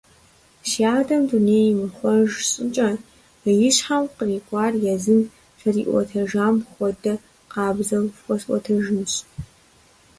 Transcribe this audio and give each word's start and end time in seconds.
Си 0.69 0.81
адэм, 0.97 1.23
дунейр 1.29 1.65
имыхъуэж 1.71 2.29
щӏыкӏэ, 2.49 2.89
и 3.67 3.71
щхьэм 3.75 4.03
кърикӀуар 4.15 4.73
езым 4.93 5.21
зэриӀуэтэжам 5.59 6.55
хуэдэ 6.71 7.13
къабзэу 7.51 8.05
фхуэсӀуэтэжынщ. 8.15 9.13